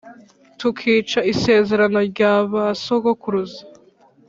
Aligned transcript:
tukica 0.59 1.19
isezerano 1.33 1.99
rya 2.09 2.33
ba 2.51 2.65
sogokuruza? 2.83 3.61